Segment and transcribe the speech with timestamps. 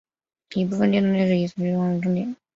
[0.55, 2.35] 一部分电动列车以此站为起终点。